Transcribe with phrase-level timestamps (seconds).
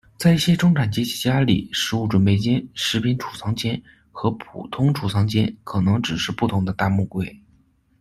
[0.17, 3.79] 在一些中产阶级的家里，食物准备间、食品储藏间
[4.11, 7.43] 和普通储藏间可能只是不同的大木柜。